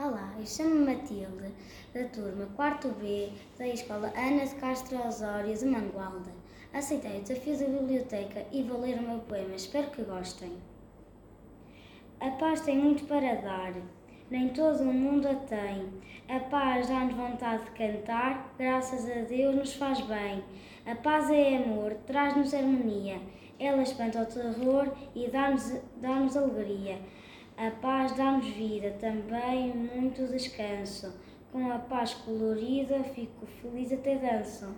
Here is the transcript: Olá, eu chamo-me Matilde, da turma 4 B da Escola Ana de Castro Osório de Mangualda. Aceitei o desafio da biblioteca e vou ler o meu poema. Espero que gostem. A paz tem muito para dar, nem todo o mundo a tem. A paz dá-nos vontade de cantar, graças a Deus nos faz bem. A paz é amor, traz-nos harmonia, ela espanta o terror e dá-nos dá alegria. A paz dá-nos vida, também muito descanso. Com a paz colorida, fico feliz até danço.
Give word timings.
Olá, 0.00 0.32
eu 0.38 0.46
chamo-me 0.46 0.94
Matilde, 0.94 1.52
da 1.92 2.04
turma 2.04 2.46
4 2.54 2.88
B 3.00 3.32
da 3.58 3.66
Escola 3.66 4.12
Ana 4.16 4.46
de 4.46 4.54
Castro 4.54 5.04
Osório 5.04 5.52
de 5.52 5.66
Mangualda. 5.66 6.30
Aceitei 6.72 7.18
o 7.18 7.22
desafio 7.22 7.58
da 7.58 7.66
biblioteca 7.66 8.46
e 8.52 8.62
vou 8.62 8.80
ler 8.80 9.00
o 9.00 9.02
meu 9.02 9.18
poema. 9.18 9.56
Espero 9.56 9.90
que 9.90 10.02
gostem. 10.02 10.52
A 12.20 12.30
paz 12.30 12.60
tem 12.60 12.78
muito 12.78 13.06
para 13.06 13.34
dar, 13.40 13.74
nem 14.30 14.50
todo 14.50 14.82
o 14.82 14.94
mundo 14.94 15.26
a 15.26 15.34
tem. 15.34 15.88
A 16.28 16.38
paz 16.48 16.88
dá-nos 16.88 17.16
vontade 17.16 17.64
de 17.64 17.70
cantar, 17.72 18.54
graças 18.56 19.04
a 19.10 19.22
Deus 19.22 19.56
nos 19.56 19.74
faz 19.74 20.00
bem. 20.02 20.44
A 20.86 20.94
paz 20.94 21.28
é 21.28 21.56
amor, 21.56 21.94
traz-nos 22.06 22.54
harmonia, 22.54 23.20
ela 23.58 23.82
espanta 23.82 24.22
o 24.22 24.26
terror 24.26 24.96
e 25.12 25.26
dá-nos 25.26 25.74
dá 25.96 26.40
alegria. 26.40 27.00
A 27.60 27.72
paz 27.72 28.12
dá-nos 28.12 28.46
vida, 28.46 28.96
também 29.00 29.74
muito 29.74 30.28
descanso. 30.28 31.12
Com 31.50 31.72
a 31.72 31.76
paz 31.76 32.14
colorida, 32.14 33.02
fico 33.02 33.44
feliz 33.60 33.92
até 33.92 34.14
danço. 34.14 34.72